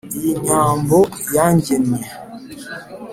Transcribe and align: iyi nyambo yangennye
iyi 0.17 0.31
nyambo 0.45 0.99
yangennye 1.35 2.03